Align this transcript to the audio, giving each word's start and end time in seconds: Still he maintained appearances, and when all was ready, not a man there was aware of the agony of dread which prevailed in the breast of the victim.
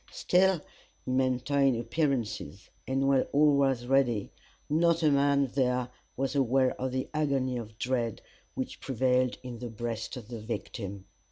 Still 0.09 0.59
he 1.05 1.11
maintained 1.11 1.79
appearances, 1.79 2.71
and 2.87 3.07
when 3.07 3.21
all 3.31 3.55
was 3.55 3.85
ready, 3.85 4.31
not 4.67 5.03
a 5.03 5.11
man 5.11 5.45
there 5.53 5.89
was 6.17 6.33
aware 6.35 6.71
of 6.81 6.91
the 6.91 7.07
agony 7.13 7.55
of 7.57 7.77
dread 7.77 8.19
which 8.55 8.79
prevailed 8.81 9.37
in 9.43 9.59
the 9.59 9.69
breast 9.69 10.17
of 10.17 10.27
the 10.27 10.39
victim. 10.41 11.05